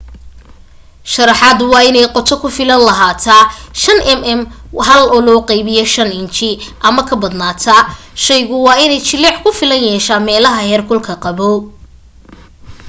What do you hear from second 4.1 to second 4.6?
mm